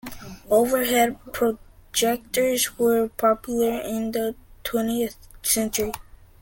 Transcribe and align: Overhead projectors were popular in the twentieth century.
Overhead 0.49 1.19
projectors 1.31 2.75
were 2.79 3.09
popular 3.09 3.81
in 3.81 4.11
the 4.11 4.33
twentieth 4.63 5.17
century. 5.43 5.91